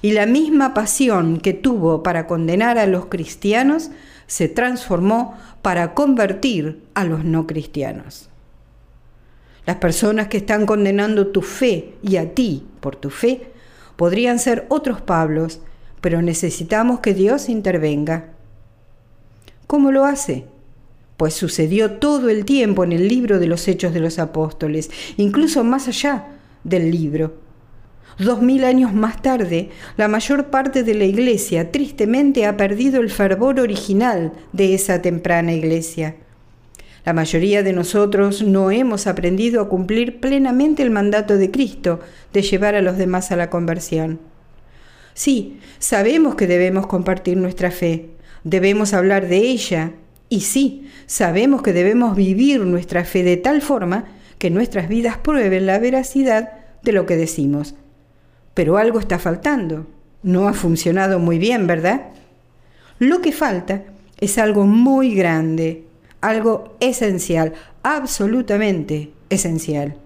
y 0.01 0.11
la 0.11 0.25
misma 0.25 0.73
pasión 0.73 1.39
que 1.39 1.53
tuvo 1.53 2.03
para 2.03 2.27
condenar 2.27 2.77
a 2.77 2.87
los 2.87 3.07
cristianos 3.07 3.91
se 4.27 4.47
transformó 4.47 5.37
para 5.61 5.93
convertir 5.93 6.83
a 6.93 7.03
los 7.03 7.23
no 7.25 7.45
cristianos. 7.45 8.29
Las 9.65 9.77
personas 9.77 10.27
que 10.27 10.37
están 10.37 10.65
condenando 10.65 11.27
tu 11.27 11.41
fe 11.41 11.95
y 12.01 12.17
a 12.17 12.33
ti 12.33 12.65
por 12.79 12.95
tu 12.95 13.09
fe 13.09 13.51
podrían 13.95 14.39
ser 14.39 14.65
otros 14.69 15.01
Pablos, 15.01 15.61
pero 16.01 16.21
necesitamos 16.21 16.99
que 16.99 17.13
Dios 17.13 17.47
intervenga. 17.47 18.29
¿Cómo 19.67 19.91
lo 19.91 20.05
hace? 20.05 20.45
Pues 21.17 21.33
sucedió 21.33 21.91
todo 21.91 22.29
el 22.29 22.45
tiempo 22.45 22.83
en 22.83 22.91
el 22.91 23.07
libro 23.07 23.39
de 23.39 23.47
los 23.47 23.67
Hechos 23.67 23.93
de 23.93 23.99
los 23.99 24.19
Apóstoles, 24.19 24.89
incluso 25.17 25.63
más 25.63 25.87
allá 25.87 26.27
del 26.63 26.91
libro. 26.91 27.35
Dos 28.19 28.41
mil 28.41 28.63
años 28.63 28.93
más 28.93 29.21
tarde, 29.21 29.69
la 29.97 30.07
mayor 30.07 30.47
parte 30.47 30.83
de 30.83 30.93
la 30.93 31.05
iglesia 31.05 31.71
tristemente 31.71 32.45
ha 32.45 32.57
perdido 32.57 33.01
el 33.01 33.09
fervor 33.09 33.59
original 33.59 34.33
de 34.51 34.75
esa 34.75 35.01
temprana 35.01 35.53
iglesia. 35.53 36.15
La 37.05 37.13
mayoría 37.13 37.63
de 37.63 37.73
nosotros 37.73 38.43
no 38.43 38.71
hemos 38.71 39.07
aprendido 39.07 39.61
a 39.61 39.67
cumplir 39.67 40.19
plenamente 40.19 40.83
el 40.83 40.91
mandato 40.91 41.37
de 41.37 41.51
Cristo 41.51 41.99
de 42.31 42.43
llevar 42.43 42.75
a 42.75 42.81
los 42.81 42.97
demás 42.97 43.31
a 43.31 43.35
la 43.35 43.49
conversión. 43.49 44.19
Sí, 45.13 45.59
sabemos 45.79 46.35
que 46.35 46.47
debemos 46.47 46.87
compartir 46.87 47.37
nuestra 47.37 47.71
fe, 47.71 48.11
debemos 48.43 48.93
hablar 48.93 49.27
de 49.27 49.37
ella, 49.37 49.91
y 50.33 50.41
sí, 50.41 50.89
sabemos 51.05 51.61
que 51.61 51.73
debemos 51.73 52.15
vivir 52.15 52.61
nuestra 52.61 53.05
fe 53.05 53.21
de 53.21 53.37
tal 53.37 53.61
forma 53.61 54.05
que 54.39 54.49
nuestras 54.49 54.89
vidas 54.89 55.19
prueben 55.19 55.67
la 55.67 55.77
veracidad 55.77 56.53
de 56.81 56.91
lo 56.91 57.05
que 57.05 57.17
decimos. 57.17 57.75
Pero 58.55 58.77
algo 58.77 58.99
está 58.99 59.19
faltando. 59.19 59.85
No 60.23 60.47
ha 60.47 60.53
funcionado 60.53 61.19
muy 61.19 61.37
bien, 61.37 61.67
¿verdad? 61.67 62.07
Lo 62.97 63.21
que 63.21 63.31
falta 63.31 63.83
es 64.19 64.39
algo 64.39 64.65
muy 64.65 65.13
grande, 65.13 65.83
algo 66.19 66.77
esencial, 66.79 67.53
absolutamente 67.83 69.11
esencial. 69.29 69.97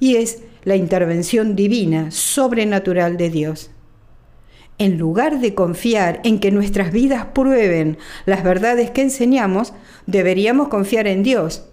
Y 0.00 0.16
es 0.16 0.38
la 0.64 0.76
intervención 0.76 1.56
divina, 1.56 2.10
sobrenatural 2.10 3.18
de 3.18 3.28
Dios. 3.28 3.70
En 4.78 4.96
lugar 4.96 5.40
de 5.40 5.54
confiar 5.54 6.20
en 6.24 6.38
que 6.38 6.50
nuestras 6.50 6.92
vidas 6.92 7.26
prueben 7.34 7.98
las 8.26 8.44
verdades 8.44 8.90
que 8.90 9.02
enseñamos, 9.02 9.74
deberíamos 10.06 10.68
confiar 10.68 11.06
en 11.08 11.22
Dios, 11.22 11.64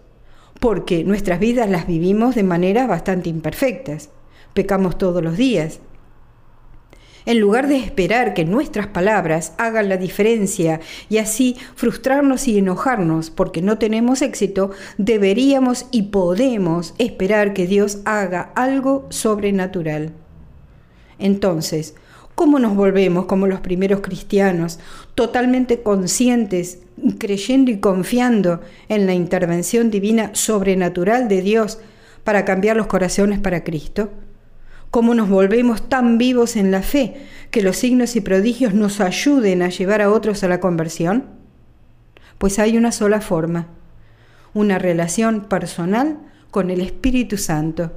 porque 0.59 1.03
nuestras 1.03 1.39
vidas 1.39 1.69
las 1.69 1.85
vivimos 1.85 2.33
de 2.35 2.43
maneras 2.43 2.87
bastante 2.87 3.29
imperfectas. 3.29 4.09
Pecamos 4.53 4.97
todos 4.97 5.21
los 5.23 5.37
días, 5.37 5.79
en 7.25 7.39
lugar 7.39 7.67
de 7.67 7.77
esperar 7.77 8.35
que 8.35 8.45
nuestras 8.45 8.87
palabras 8.87 9.53
hagan 9.57 9.89
la 9.89 9.97
diferencia 9.97 10.79
y 11.09 11.17
así 11.17 11.57
frustrarnos 11.75 12.47
y 12.47 12.59
enojarnos 12.59 13.31
porque 13.31 13.63
no 13.63 13.79
tenemos 13.79 14.21
éxito, 14.21 14.69
deberíamos 14.99 15.87
y 15.91 16.03
podemos 16.03 16.93
esperar 16.99 17.53
que 17.53 17.65
Dios 17.65 17.99
haga 18.05 18.51
algo 18.55 19.07
sobrenatural. 19.09 20.13
Entonces, 21.17 21.95
¿cómo 22.35 22.59
nos 22.59 22.75
volvemos 22.75 23.25
como 23.25 23.47
los 23.47 23.61
primeros 23.61 24.01
cristianos, 24.01 24.79
totalmente 25.15 25.81
conscientes, 25.81 26.79
creyendo 27.17 27.71
y 27.71 27.79
confiando 27.79 28.61
en 28.89 29.05
la 29.05 29.13
intervención 29.13 29.89
divina 29.89 30.31
sobrenatural 30.33 31.27
de 31.27 31.41
Dios 31.41 31.79
para 32.23 32.45
cambiar 32.45 32.77
los 32.77 32.87
corazones 32.87 33.39
para 33.39 33.63
Cristo? 33.63 34.11
cómo 34.95 35.13
nos 35.13 35.27
volvemos 35.27 35.89
tan 35.89 36.17
vivos 36.17 36.55
en 36.55 36.71
la 36.71 36.81
fe 36.81 37.17
que 37.51 37.61
los 37.61 37.75
signos 37.75 38.15
y 38.15 38.21
prodigios 38.21 38.73
nos 38.73 39.01
ayuden 39.01 39.61
a 39.61 39.67
llevar 39.67 40.01
a 40.01 40.09
otros 40.09 40.41
a 40.41 40.47
la 40.47 40.61
conversión? 40.61 41.25
Pues 42.37 42.59
hay 42.59 42.77
una 42.77 42.93
sola 42.93 43.19
forma, 43.19 43.67
una 44.53 44.79
relación 44.79 45.49
personal 45.49 46.19
con 46.49 46.69
el 46.69 46.79
Espíritu 46.79 47.35
Santo, 47.35 47.91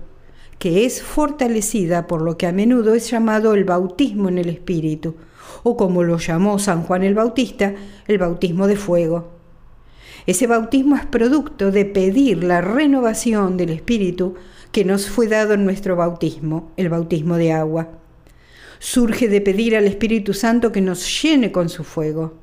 que 0.58 0.84
es 0.84 1.02
fortalecida 1.02 2.06
por 2.06 2.22
lo 2.22 2.36
que 2.36 2.46
a 2.46 2.52
menudo 2.52 2.94
es 2.94 3.10
llamado 3.10 3.54
el 3.54 3.64
bautismo 3.64 4.28
en 4.28 4.38
el 4.38 4.48
Espíritu, 4.48 5.14
o 5.62 5.76
como 5.76 6.02
lo 6.02 6.18
llamó 6.18 6.58
San 6.58 6.82
Juan 6.82 7.04
el 7.04 7.14
Bautista, 7.14 7.74
el 8.06 8.18
bautismo 8.18 8.66
de 8.66 8.76
fuego. 8.76 9.38
Ese 10.26 10.46
bautismo 10.46 10.96
es 10.96 11.06
producto 11.06 11.70
de 11.70 11.84
pedir 11.84 12.44
la 12.44 12.60
renovación 12.60 13.56
del 13.56 13.70
Espíritu 13.70 14.34
que 14.72 14.84
nos 14.84 15.08
fue 15.08 15.26
dado 15.26 15.54
en 15.54 15.64
nuestro 15.64 15.96
bautismo, 15.96 16.72
el 16.76 16.88
bautismo 16.88 17.36
de 17.36 17.52
agua. 17.52 17.88
Surge 18.78 19.28
de 19.28 19.40
pedir 19.40 19.76
al 19.76 19.86
Espíritu 19.86 20.34
Santo 20.34 20.70
que 20.70 20.80
nos 20.80 21.22
llene 21.22 21.50
con 21.50 21.68
su 21.68 21.82
fuego. 21.82 22.34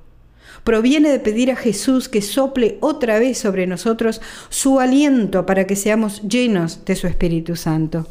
Proviene 0.63 1.09
de 1.09 1.19
pedir 1.19 1.51
a 1.51 1.55
Jesús 1.55 2.09
que 2.09 2.21
sople 2.21 2.77
otra 2.81 3.19
vez 3.19 3.37
sobre 3.37 3.67
nosotros 3.67 4.21
su 4.49 4.79
aliento 4.79 5.45
para 5.45 5.67
que 5.67 5.75
seamos 5.75 6.21
llenos 6.23 6.85
de 6.85 6.95
su 6.95 7.07
Espíritu 7.07 7.55
Santo. 7.55 8.07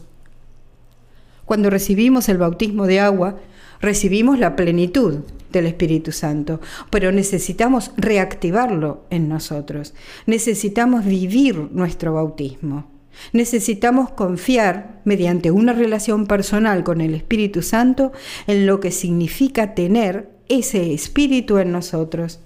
Cuando 1.44 1.70
recibimos 1.70 2.28
el 2.28 2.38
bautismo 2.38 2.87
de 2.87 3.00
agua, 3.00 3.38
recibimos 3.80 4.38
la 4.38 4.57
plenitud 4.57 5.20
del 5.52 5.66
Espíritu 5.66 6.12
Santo, 6.12 6.61
pero 6.90 7.12
necesitamos 7.12 7.92
reactivarlo 7.96 9.04
en 9.11 9.28
nosotros. 9.28 9.94
Necesitamos 10.26 11.04
vivir 11.04 11.68
nuestro 11.72 12.14
bautismo. 12.14 12.90
Necesitamos 13.33 14.11
confiar, 14.11 15.00
mediante 15.04 15.50
una 15.50 15.72
relación 15.72 16.26
personal 16.26 16.83
con 16.83 17.00
el 17.00 17.14
Espíritu 17.14 17.62
Santo, 17.62 18.12
en 18.46 18.66
lo 18.66 18.80
que 18.80 18.90
significa 18.90 19.74
tener 19.74 20.33
ese 20.48 20.92
Espíritu 20.92 21.59
en 21.59 21.72
nosotros. 21.72 22.40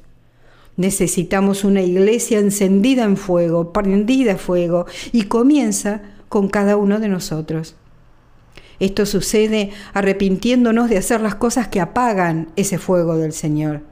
Necesitamos 0.77 1.65
una 1.65 1.83
iglesia 1.83 2.39
encendida 2.39 3.05
en 3.05 3.17
fuego, 3.17 3.73
prendida 3.73 4.35
a 4.35 4.39
fuego, 4.39 4.87
y 5.13 5.25
comienza 5.25 6.03
con 6.29 6.49
cada 6.49 6.77
uno 6.77 7.01
de 7.01 7.09
nosotros. 7.09 7.75
Esto 8.81 9.07
sucede 9.07 9.71
arrepintiéndonos 9.93 10.89
de 10.89 10.99
hacer 10.99 11.21
las 11.21 11.35
cosas 11.35 11.69
que 11.69 11.81
apagan 11.81 12.49
ese 12.55 12.79
fuego 12.79 13.17
del 13.17 13.33
Señor. 13.33 13.83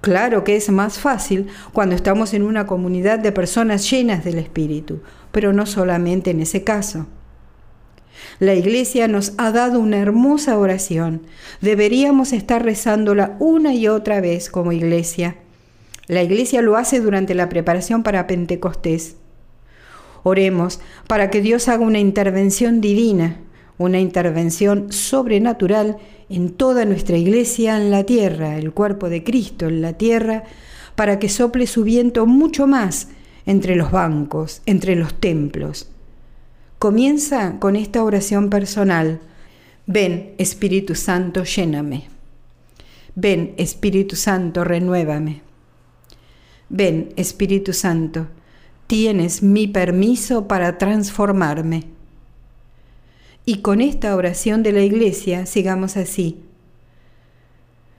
Claro 0.00 0.44
que 0.44 0.54
es 0.54 0.70
más 0.70 0.98
fácil 0.98 1.48
cuando 1.72 1.94
estamos 1.94 2.34
en 2.34 2.42
una 2.42 2.66
comunidad 2.66 3.18
de 3.18 3.32
personas 3.32 3.90
llenas 3.90 4.22
del 4.22 4.38
Espíritu, 4.38 5.00
pero 5.32 5.52
no 5.52 5.66
solamente 5.66 6.30
en 6.30 6.42
ese 6.42 6.62
caso. 6.62 7.06
La 8.38 8.54
Iglesia 8.54 9.08
nos 9.08 9.32
ha 9.38 9.50
dado 9.50 9.80
una 9.80 9.98
hermosa 9.98 10.58
oración. 10.58 11.22
Deberíamos 11.60 12.32
estar 12.32 12.64
rezándola 12.64 13.36
una 13.38 13.74
y 13.74 13.88
otra 13.88 14.20
vez 14.20 14.50
como 14.50 14.72
Iglesia. 14.72 15.36
La 16.06 16.22
Iglesia 16.22 16.62
lo 16.62 16.76
hace 16.76 17.00
durante 17.00 17.34
la 17.34 17.48
preparación 17.48 18.02
para 18.02 18.26
Pentecostés. 18.26 19.16
Oremos 20.22 20.80
para 21.06 21.30
que 21.30 21.40
Dios 21.40 21.68
haga 21.68 21.84
una 21.84 21.98
intervención 21.98 22.80
divina, 22.80 23.40
una 23.78 24.00
intervención 24.00 24.92
sobrenatural 24.92 25.98
en 26.28 26.50
toda 26.50 26.84
nuestra 26.84 27.16
iglesia 27.16 27.76
en 27.76 27.90
la 27.90 28.04
tierra, 28.04 28.56
el 28.56 28.72
cuerpo 28.72 29.08
de 29.08 29.22
Cristo 29.22 29.66
en 29.66 29.82
la 29.82 29.94
tierra, 29.94 30.44
para 30.94 31.18
que 31.18 31.28
sople 31.28 31.66
su 31.66 31.84
viento 31.84 32.26
mucho 32.26 32.66
más 32.66 33.08
entre 33.46 33.76
los 33.76 33.90
bancos, 33.90 34.62
entre 34.64 34.96
los 34.96 35.14
templos. 35.14 35.90
Comienza 36.84 37.60
con 37.60 37.76
esta 37.76 38.04
oración 38.04 38.50
personal. 38.50 39.18
Ven, 39.86 40.34
Espíritu 40.36 40.94
Santo, 40.94 41.42
lléname. 41.44 42.10
Ven, 43.14 43.54
Espíritu 43.56 44.16
Santo, 44.16 44.64
renuévame. 44.64 45.40
Ven, 46.68 47.14
Espíritu 47.16 47.72
Santo, 47.72 48.26
tienes 48.86 49.42
mi 49.42 49.66
permiso 49.66 50.46
para 50.46 50.76
transformarme. 50.76 51.84
Y 53.46 53.62
con 53.62 53.80
esta 53.80 54.14
oración 54.14 54.62
de 54.62 54.72
la 54.72 54.82
iglesia 54.82 55.46
sigamos 55.46 55.96
así. 55.96 56.36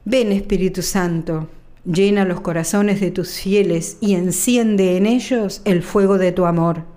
Ven 0.03 0.31
Espíritu 0.31 0.83
Santo, 0.83 1.49
llena 1.85 2.23
los 2.23 2.41
corazones 2.41 3.01
de 3.01 3.09
tus 3.09 3.31
fieles 3.39 3.97
y 3.99 4.13
enciende 4.13 4.95
en 4.95 5.07
ellos 5.07 5.63
el 5.65 5.81
fuego 5.81 6.19
de 6.19 6.31
tu 6.31 6.45
amor. 6.45 6.94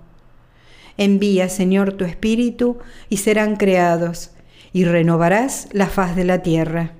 Envía, 0.99 1.47
Señor, 1.47 1.93
tu 1.93 2.03
Espíritu 2.03 2.77
y 3.07 3.17
serán 3.17 3.55
creados, 3.55 4.31
y 4.73 4.83
renovarás 4.83 5.69
la 5.71 5.87
faz 5.87 6.15
de 6.17 6.25
la 6.25 6.43
tierra. 6.43 6.91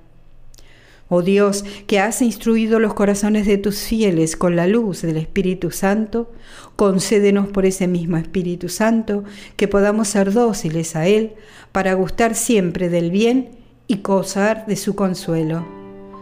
Oh 1.09 1.21
Dios, 1.21 1.65
que 1.85 1.99
has 1.99 2.21
instruido 2.21 2.79
los 2.79 2.93
corazones 2.93 3.45
de 3.45 3.57
tus 3.57 3.79
fieles 3.81 4.37
con 4.37 4.55
la 4.55 4.67
luz 4.67 5.01
del 5.01 5.17
Espíritu 5.17 5.69
Santo, 5.71 6.31
concédenos 6.77 7.49
por 7.49 7.65
ese 7.65 7.87
mismo 7.87 8.15
Espíritu 8.15 8.69
Santo 8.69 9.25
que 9.57 9.67
podamos 9.67 10.07
ser 10.07 10.31
dóciles 10.31 10.95
a 10.95 11.05
Él 11.07 11.33
para 11.73 11.93
gustar 11.93 12.35
siempre 12.35 12.87
del 12.87 13.11
bien 13.11 13.49
y 13.87 13.97
gozar 13.97 14.65
de 14.65 14.77
su 14.77 14.95
consuelo. 14.95 15.67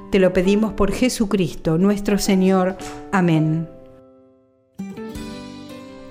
Te 0.10 0.18
lo 0.18 0.34
pedimos 0.34 0.74
por 0.74 0.92
Jesucristo, 0.92 1.78
nuestro 1.78 2.18
Señor. 2.18 2.76
Amén. 3.12 3.77